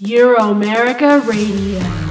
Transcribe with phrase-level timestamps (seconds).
[0.00, 2.03] Euro-America Radio.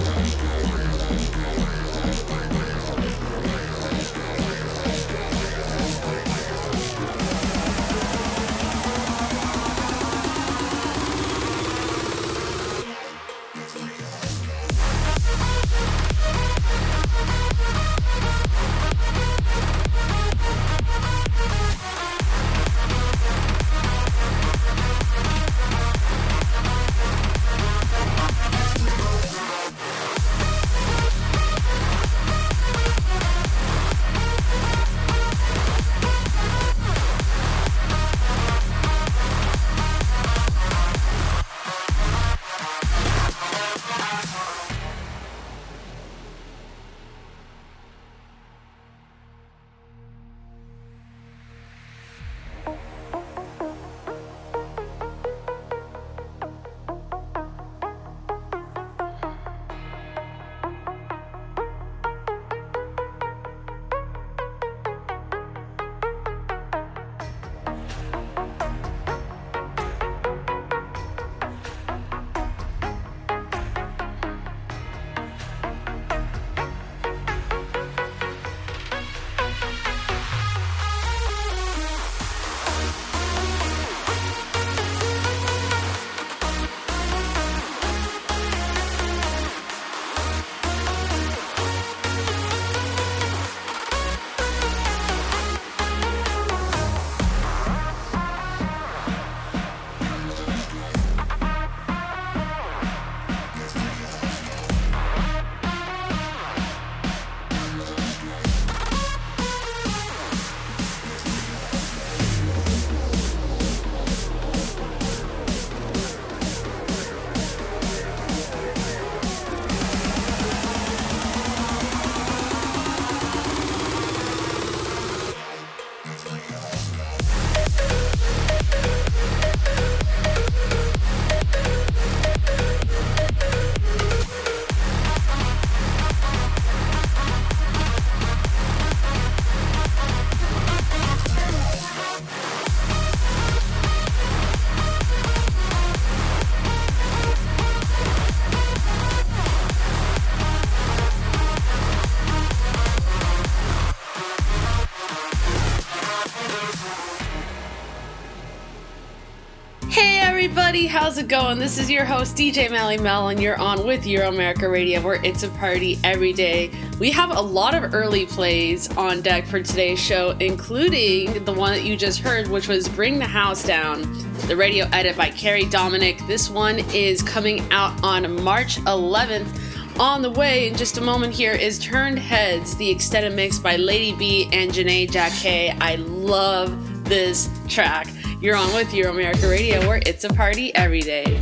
[161.14, 161.60] How's it going?
[161.60, 165.24] This is your host DJ Melly Mel, and you're on with Euro America Radio, where
[165.24, 166.72] it's a party every day.
[167.00, 171.72] We have a lot of early plays on deck for today's show, including the one
[171.74, 174.02] that you just heard, which was Bring the House Down,
[174.48, 176.18] the radio edit by Carrie Dominic.
[176.26, 180.00] This one is coming out on March 11th.
[180.00, 183.76] On the way in just a moment here is Turned Heads, the extended mix by
[183.76, 185.78] Lady B and Janae Jacquet.
[185.80, 188.08] I love this track.
[188.44, 191.40] You're on with Euro America Radio, where it's a party every day.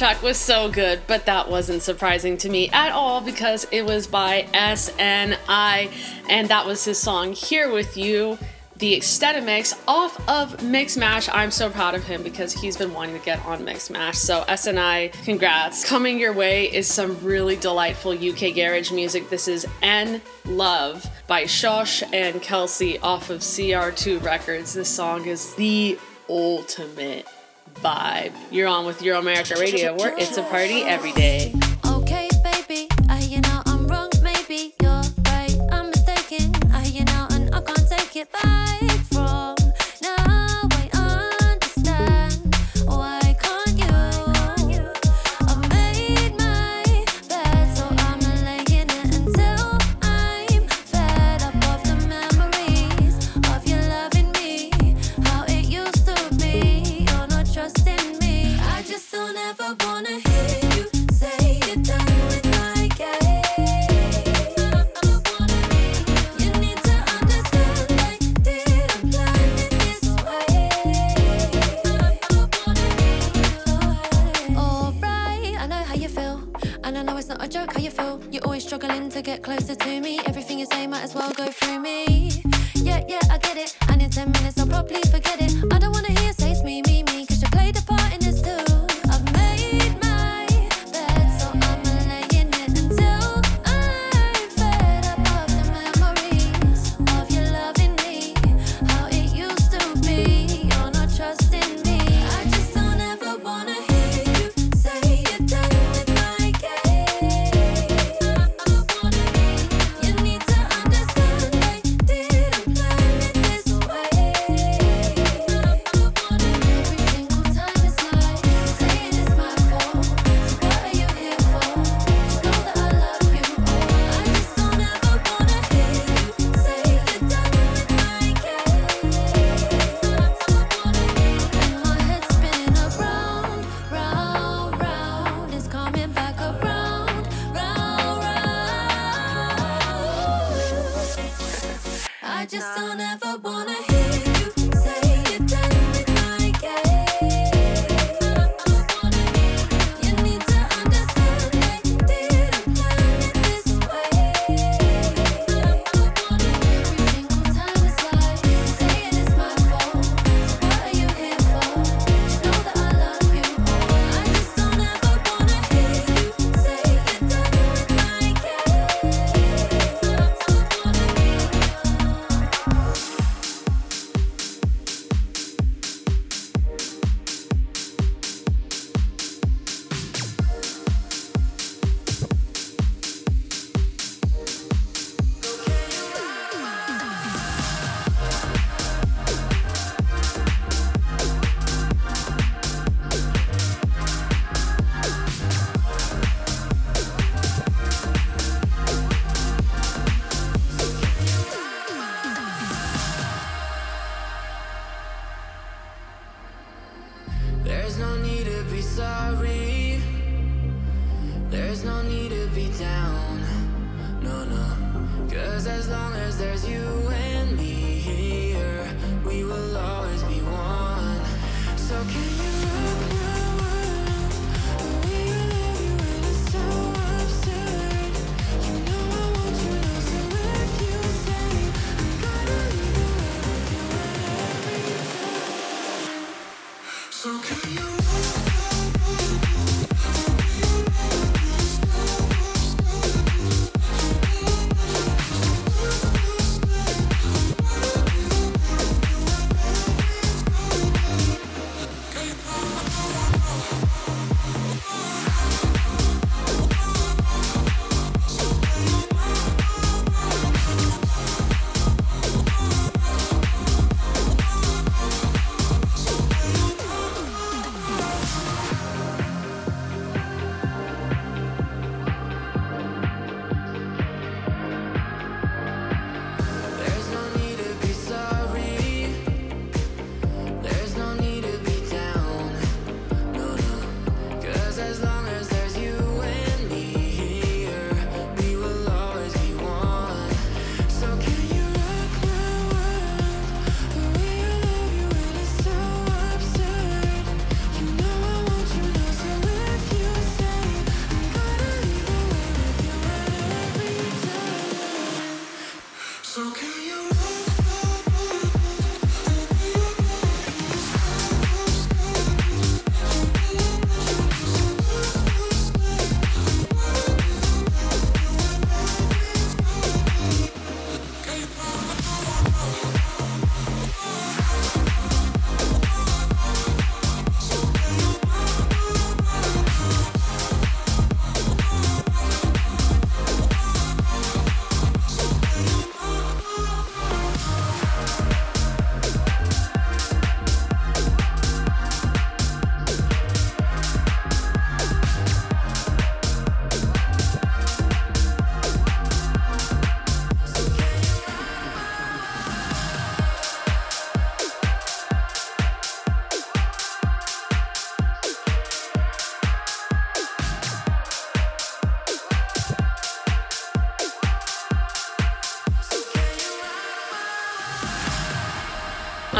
[0.00, 4.06] That was so good, but that wasn't surprising to me at all because it was
[4.06, 5.90] by SNI,
[6.28, 8.36] and that was his song Here With You
[8.76, 11.30] the Extended Mix off of Mixmash.
[11.32, 14.16] I'm so proud of him because he's been wanting to get on Mixmash.
[14.16, 15.88] So SNI, congrats.
[15.88, 19.30] Coming your way is some really delightful UK garage music.
[19.30, 24.74] This is N Love by Shosh and Kelsey off of CR2 Records.
[24.74, 25.98] This song is the
[26.28, 27.26] ultimate
[27.74, 28.32] vibe.
[28.50, 31.52] You're on with Euro America Radio, where it's a party every day.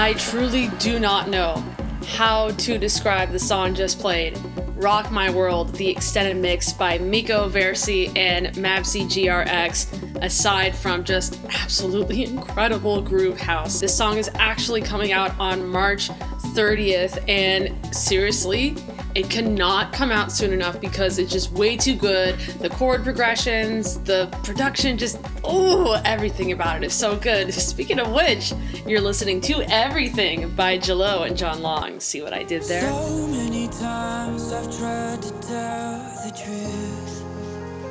[0.04, 1.64] I truly do not know
[2.08, 4.38] how to describe the song just played.
[4.76, 11.40] Rock My World, the extended mix by Miko Versi and Mavsy GRX, aside from just
[11.54, 13.80] absolutely incredible groove house.
[13.80, 16.10] This song is actually coming out on March
[16.54, 18.76] 30th, and seriously,
[19.14, 22.38] it cannot come out soon enough because it's just way too good.
[22.60, 27.54] The chord progressions, the production, just oh, everything about it is so good.
[27.54, 28.52] Speaking of which,
[28.86, 32.00] you're listening to Everything by Jello and John Long.
[32.00, 32.82] See what I did there?
[32.82, 37.24] So many times I've tried to tell the truth,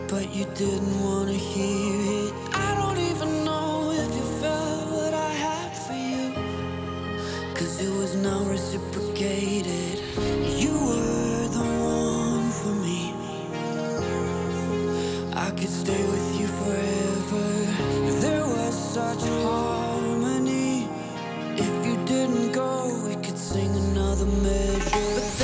[0.08, 2.34] but you didn't want to hear it.
[2.54, 6.34] I don't even know if you felt what I had for you,
[7.56, 10.00] cause it was not reciprocated.
[10.62, 13.16] You were the one for me.
[15.36, 18.22] I could stay with you forever.
[18.22, 19.83] There was such harmony.
[22.52, 25.43] Go, we could sing another measure.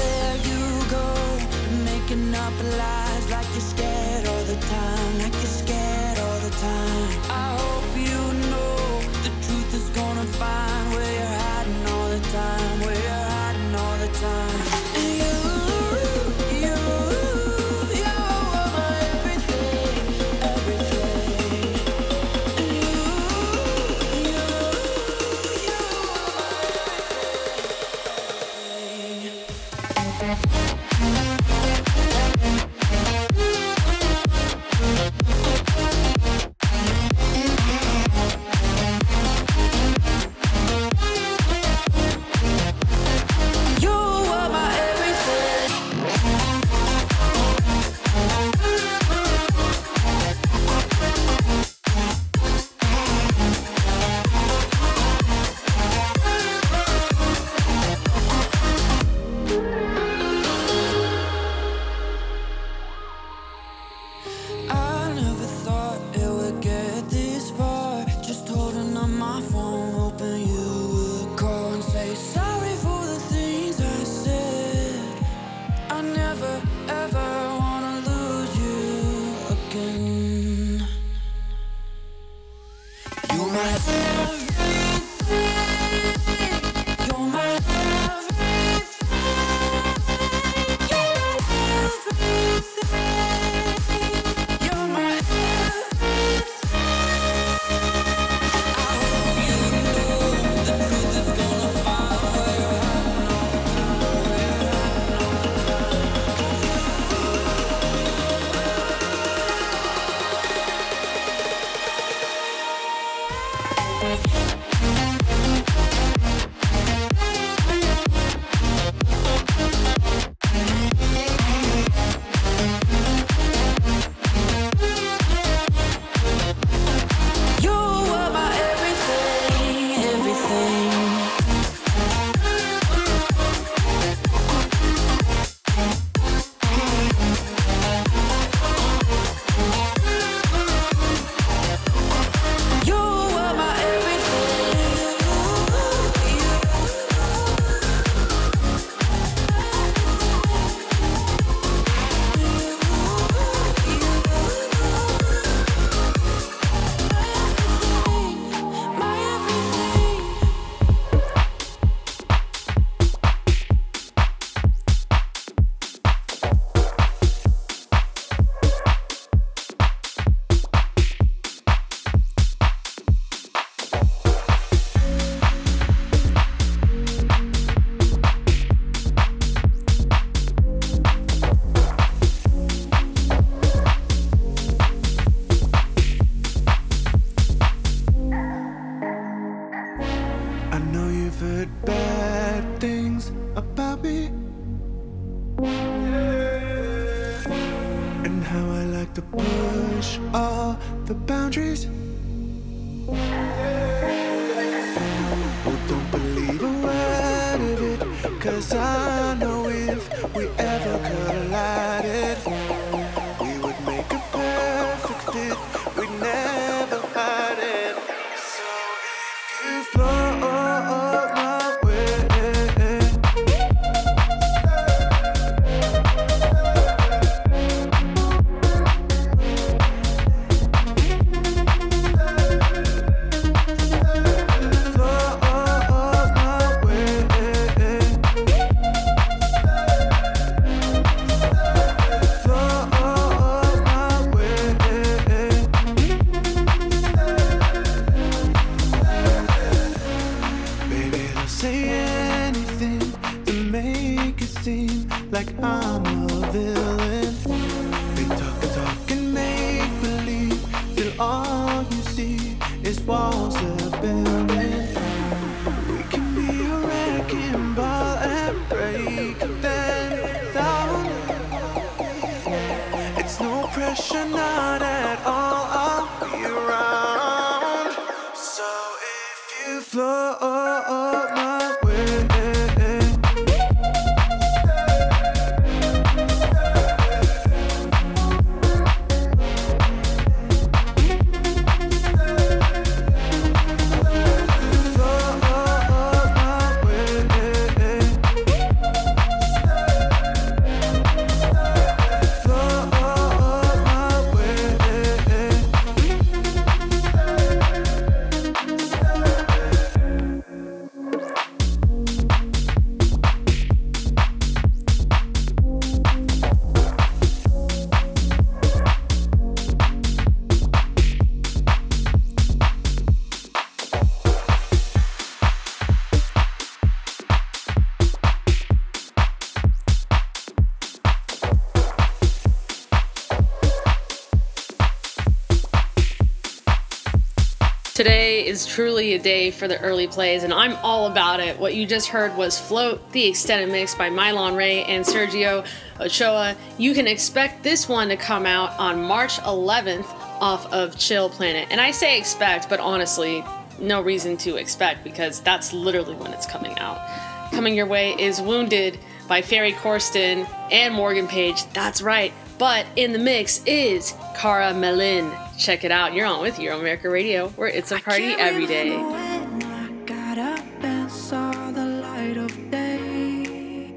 [338.00, 341.60] Today is truly a day for the early plays, and I'm all about it.
[341.60, 345.68] What you just heard was Float, the extended mix by Mylon Ray and Sergio
[346.00, 346.56] Ochoa.
[346.78, 350.06] You can expect this one to come out on March 11th
[350.40, 351.68] off of Chill Planet.
[351.72, 353.44] And I say expect, but honestly,
[353.82, 357.06] no reason to expect because that's literally when it's coming out.
[357.52, 361.66] Coming your way is Wounded by Ferry Corsten and Morgan Page.
[361.74, 362.32] That's right.
[362.60, 365.32] But in the mix is Cara Melin.
[365.58, 366.14] Check it out.
[366.14, 368.98] You're on with Euro America Radio, where it's a party every day.
[368.98, 373.94] I got up and saw the light of day.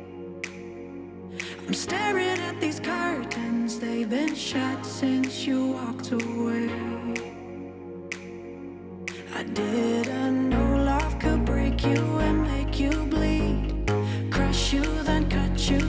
[1.66, 6.70] I'm staring at these curtains, they've been shut since you walked away.
[9.35, 13.90] I didn't know love could break you and make you bleed,
[14.31, 15.81] crush you, then cut you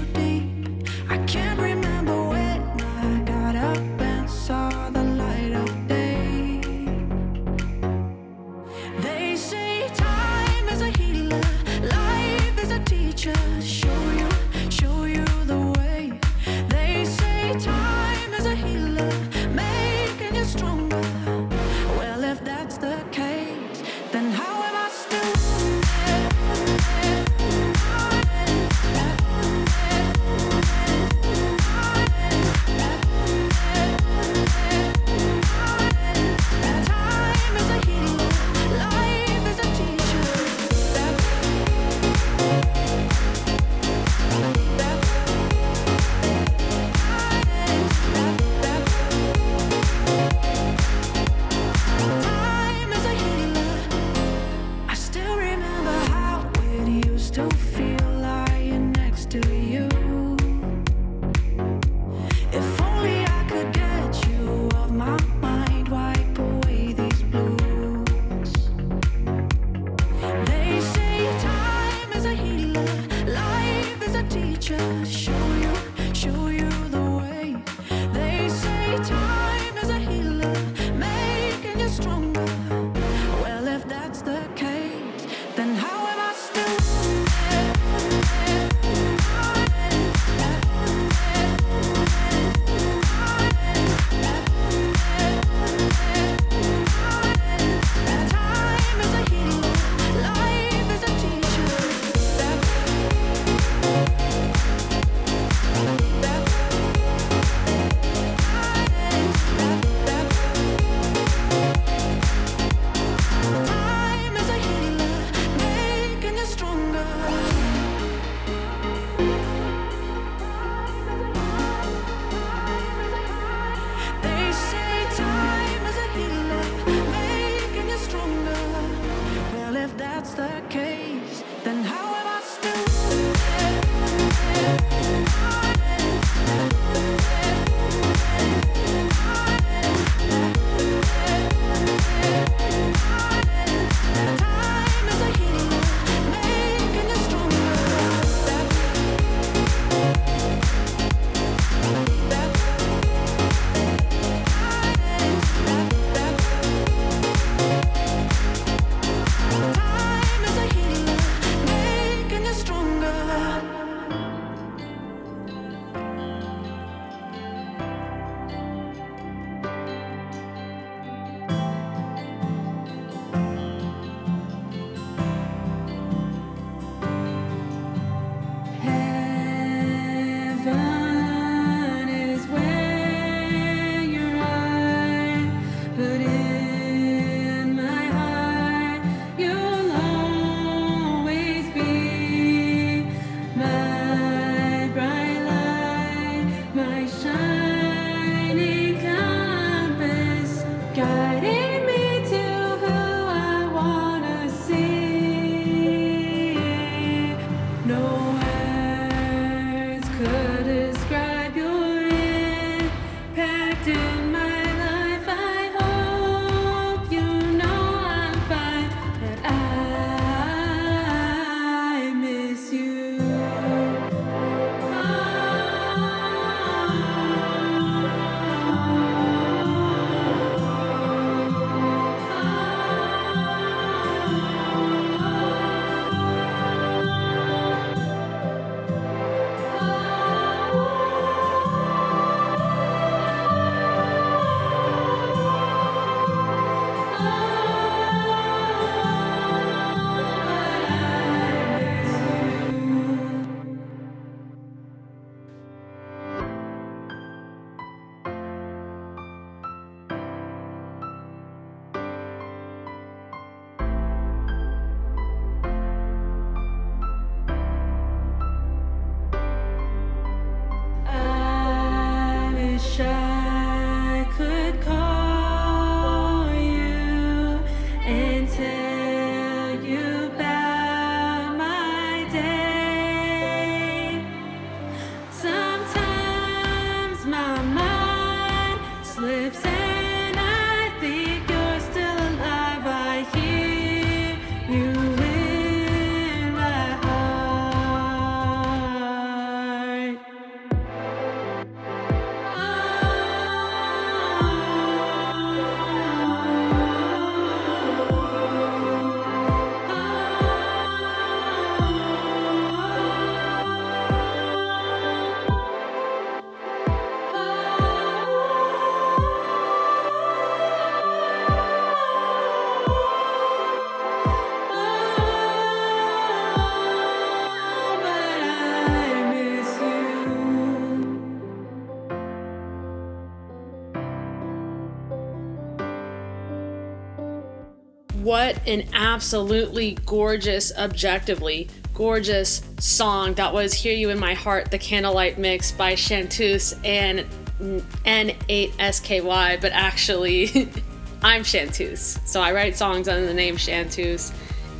[338.68, 345.38] an absolutely gorgeous, objectively gorgeous song that was Hear You in My Heart, the Candlelight
[345.38, 347.26] Mix by Chanteuse and
[347.60, 350.70] N8SKY, but actually,
[351.22, 352.20] I'm Chanteuse.
[352.26, 354.34] So I write songs under the name Chanteuse.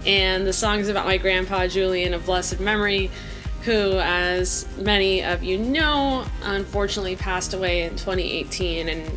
[0.06, 3.10] And the song is about my grandpa, Julian of blessed memory,
[3.64, 8.90] who, as many of you know, unfortunately passed away in 2018.
[8.90, 9.12] And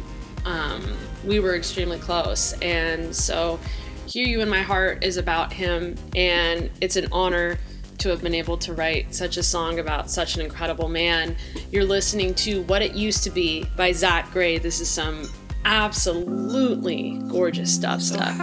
[0.44, 2.52] um, we were extremely close.
[2.60, 3.58] And so,
[4.06, 7.58] Hear You in My Heart is about him, and it's an honor
[7.98, 11.36] to have been able to write such a song about such an incredible man.
[11.72, 14.58] You're listening to What It Used to Be by Zach Gray.
[14.58, 15.28] This is some
[15.64, 18.00] absolutely gorgeous stuff.
[18.00, 18.36] So stuff.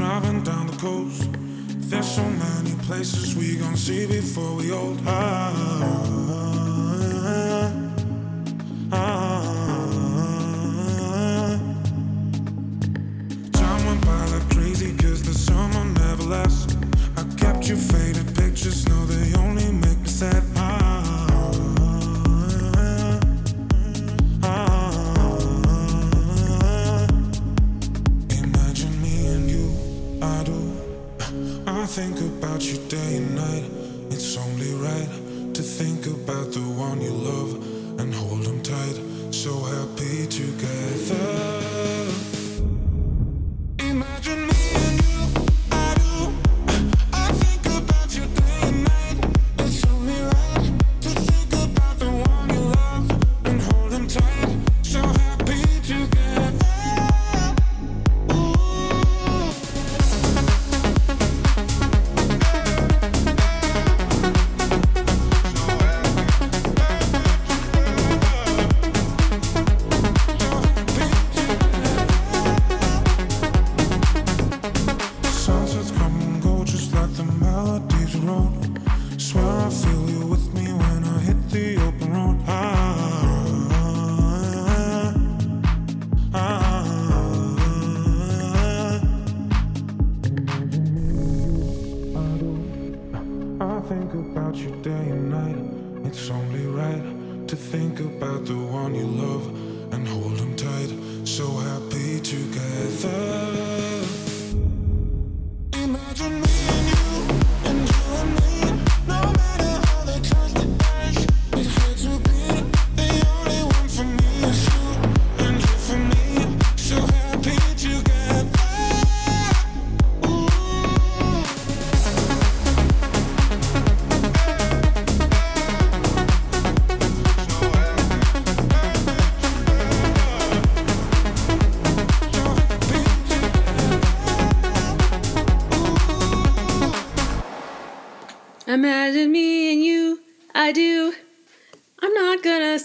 [0.00, 1.28] driving down the coast.
[1.90, 4.98] There's so many places we gon' see before we old.
[5.06, 5.90] Ah,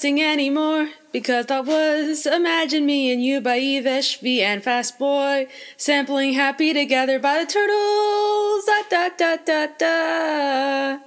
[0.06, 5.48] existing anymore because that was Imagine Me and You by Evish V and Fast Boy,
[5.78, 8.66] sampling Happy Together by the Turtles.
[8.66, 11.00] Da, da, da, da, da.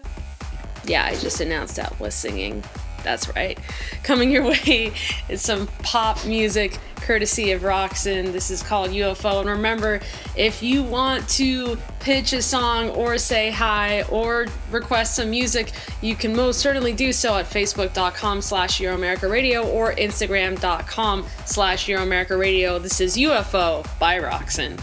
[0.85, 2.65] Yeah, I just announced that was singing.
[3.05, 3.57] That's right.
[4.03, 4.93] Coming your way
[5.29, 6.77] is some pop music
[7.09, 8.33] courtesy of Roxin.
[8.33, 9.41] This is called UFO.
[9.41, 9.99] And remember,
[10.37, 16.15] if you want to pitch a song or say hi or request some music, you
[16.15, 22.79] can most certainly do so at facebook.com slash Radio or instagram.com slash Radio.
[22.79, 24.77] This is UFO by Roxin.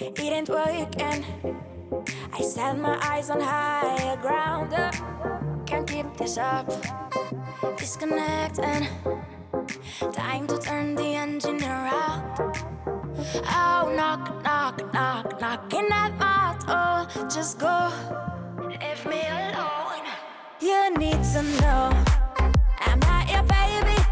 [0.00, 0.18] It
[1.00, 1.73] ain't.
[2.32, 4.74] I set my eyes on higher ground.
[4.74, 4.90] Uh,
[5.66, 6.66] can't keep this up.
[7.76, 8.88] Disconnect and
[10.12, 12.38] time to turn the engine around.
[13.46, 17.28] Oh, knock, knock, knock, knocking at my door.
[17.28, 17.92] Just go.
[18.58, 20.04] Leave me alone.
[20.60, 21.90] You need to know
[22.80, 24.03] I'm not your baby.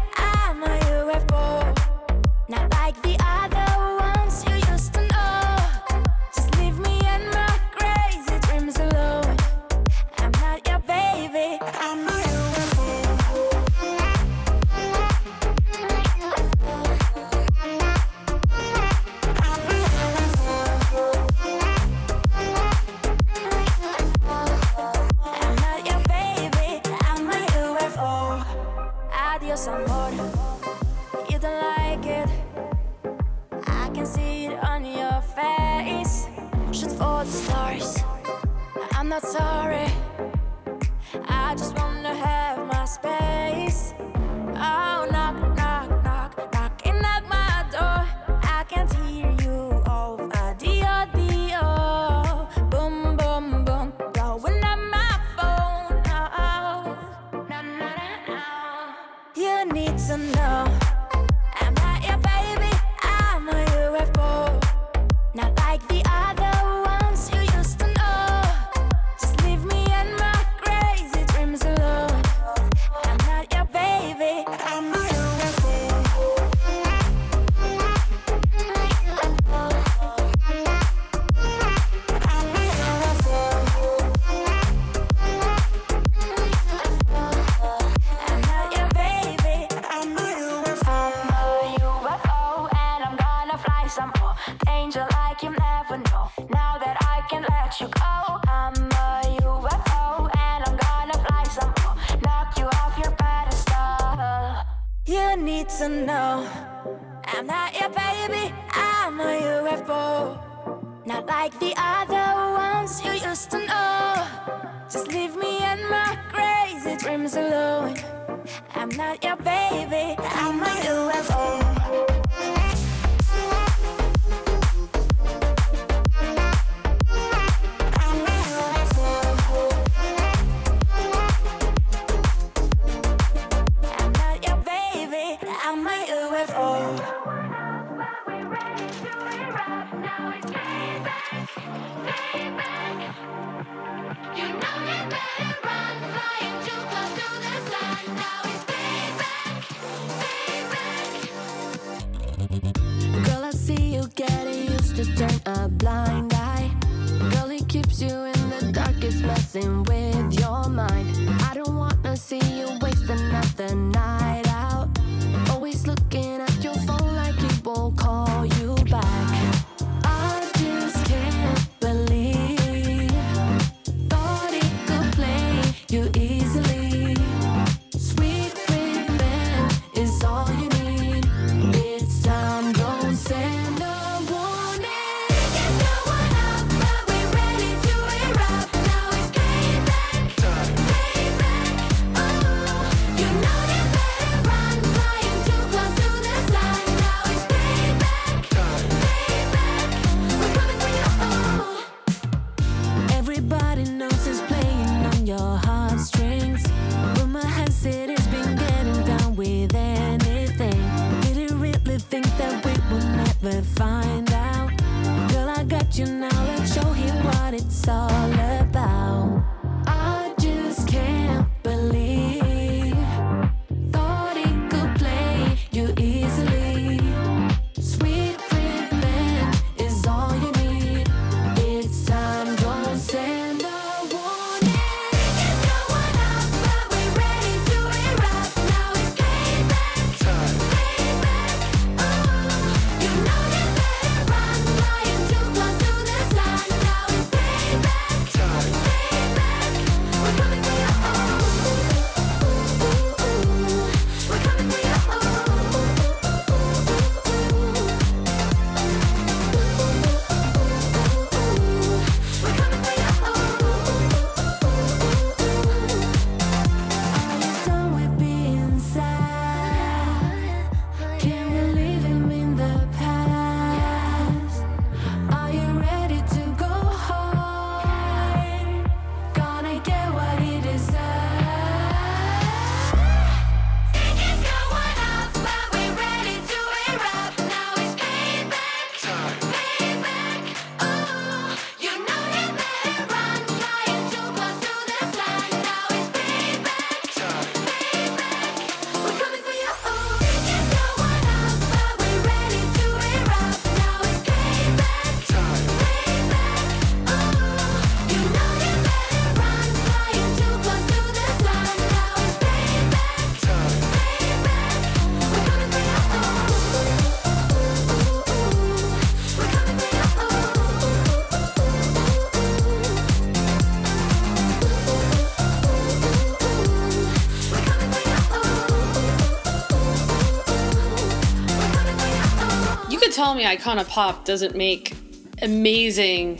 [333.33, 334.95] tell me Icona Pop doesn't make
[335.41, 336.37] amazing,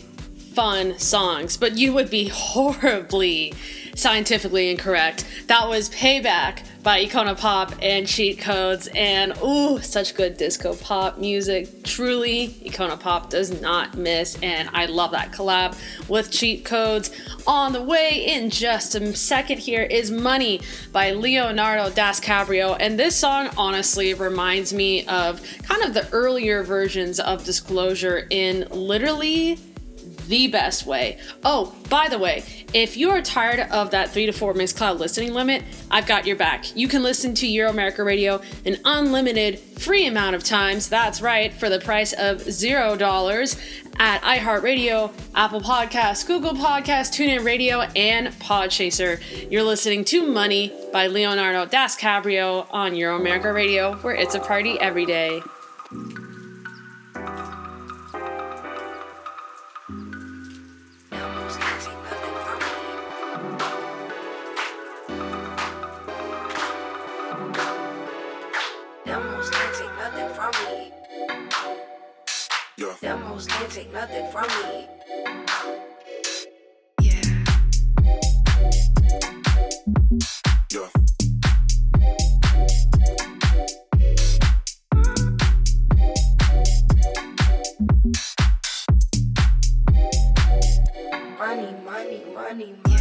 [0.53, 3.53] fun songs, but you would be horribly
[3.95, 5.25] scientifically incorrect.
[5.47, 11.17] That was Payback by Icona Pop and Cheat Codes, and ooh, such good disco pop
[11.17, 11.83] music.
[11.83, 15.77] Truly, Icona Pop does not miss, and I love that collab
[16.09, 17.11] with Cheat Codes.
[17.47, 20.59] On the way in just a second, here is Money
[20.91, 27.19] by Leonardo Dascabrio, and this song honestly reminds me of kind of the earlier versions
[27.21, 29.57] of Disclosure in literally
[30.27, 31.19] the best way.
[31.43, 32.43] Oh, by the way,
[32.73, 36.35] if you are tired of that three to four Mixcloud listening limit, I've got your
[36.35, 36.75] back.
[36.75, 40.89] You can listen to Euro America Radio an unlimited free amount of times.
[40.89, 43.57] That's right, for the price of zero dollars
[43.99, 49.21] at iHeartRadio, Apple Podcasts, Google Podcasts, TuneIn Radio, and Podchaser.
[49.51, 54.79] You're listening to Money by Leonardo Dascabrio on Euro America Radio, where it's a party
[54.79, 55.41] every day.
[73.43, 74.87] problems can't take nothing from me.
[91.39, 92.92] Money, money, money.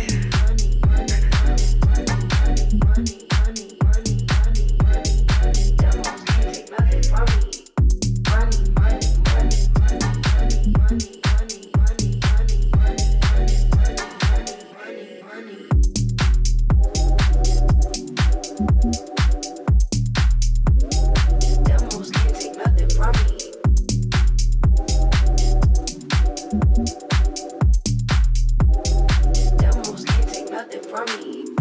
[30.93, 31.52] from me.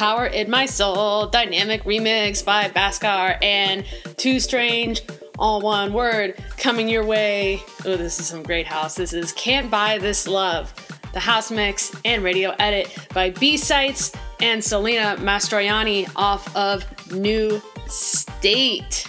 [0.00, 3.84] Power in My Soul, dynamic remix by Baskar and
[4.16, 5.02] Too Strange,
[5.38, 7.60] all one word, coming your way.
[7.84, 8.94] Oh, this is some great house.
[8.94, 10.72] This is Can't Buy This Love,
[11.12, 17.60] the house mix and radio edit by B Sites and Selena Mastroianni off of New
[17.86, 19.06] State.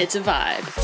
[0.00, 0.81] It's a vibe.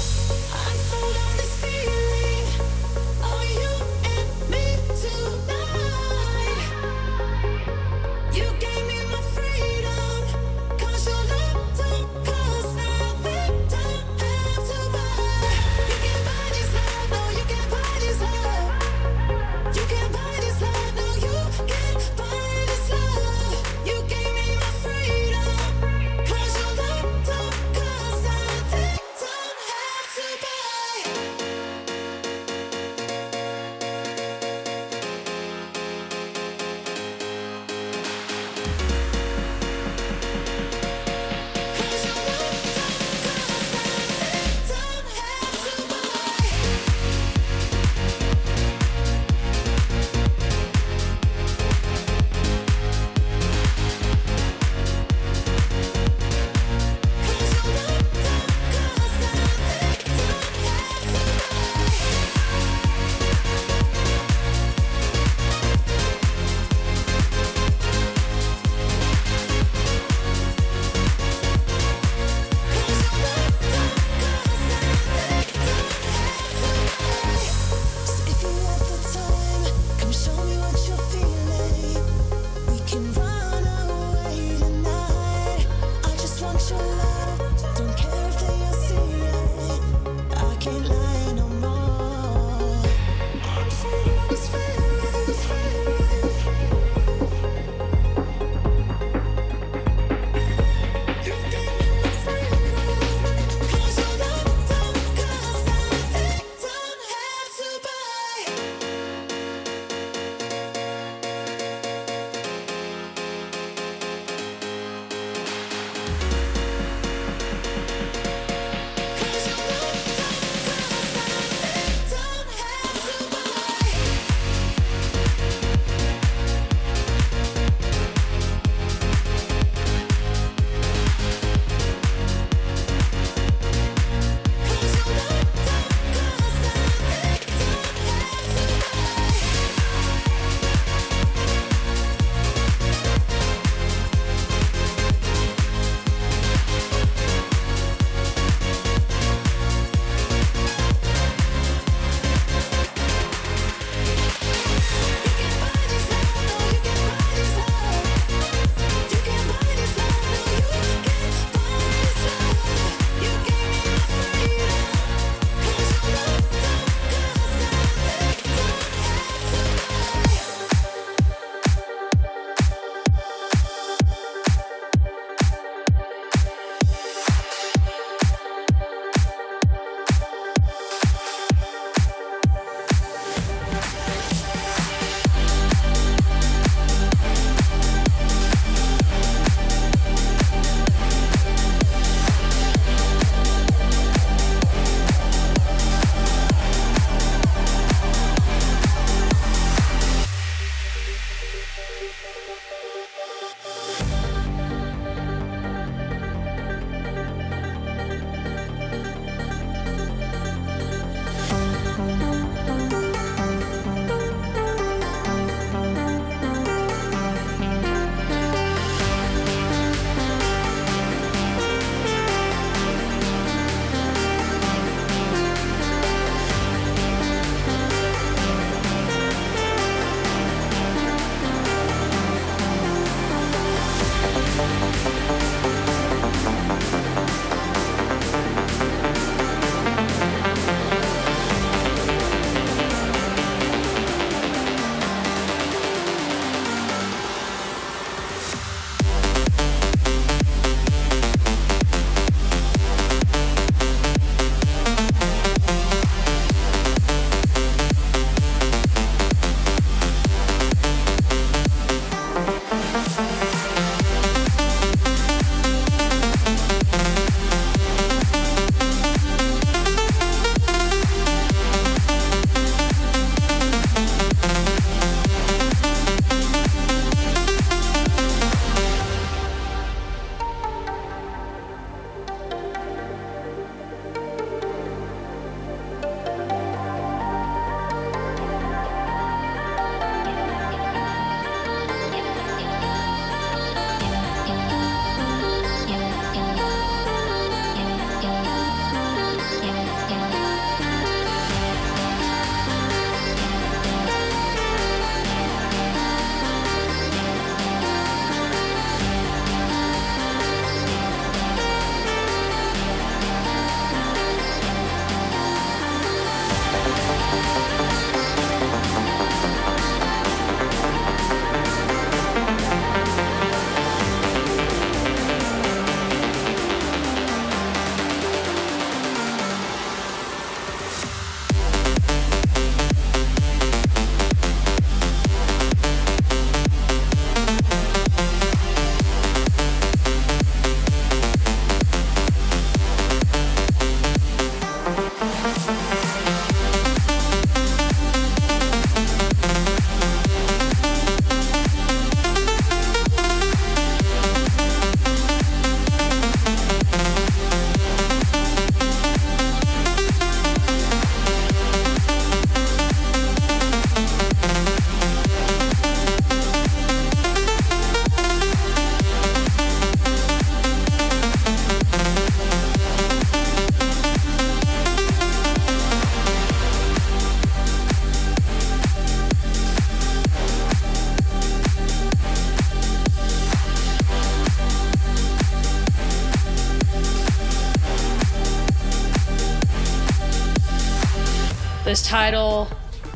[391.89, 392.69] This title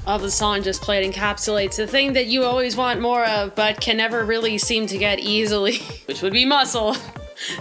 [0.06, 3.78] of the song just played encapsulates the thing that you always want more of but
[3.82, 6.96] can never really seem to get easily, which would be muscle.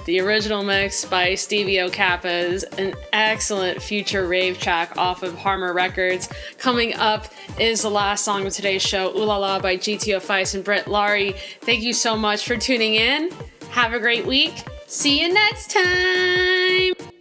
[0.06, 5.74] The original mix by Stevie O'Kappa is an excellent future rave track off of Harmer
[5.74, 6.30] Records.
[6.60, 7.26] Coming up
[7.60, 10.88] is the last song of today's show, Ooh La La by GTO Feist and Brett
[10.88, 11.34] Laurie.
[11.62, 13.32] Thank you so much for tuning in.
[13.72, 14.54] Have a great week.
[14.86, 17.21] See you next time.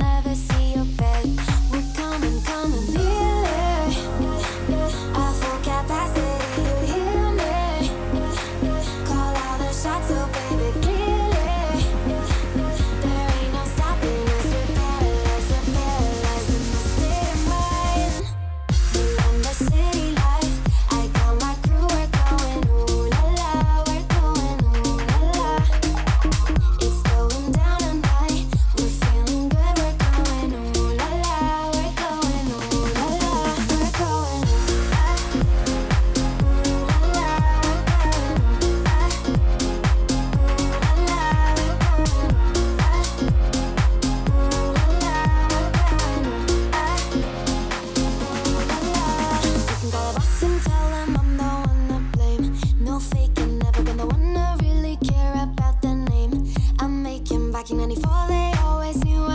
[57.61, 59.30] Back in 94, they always knew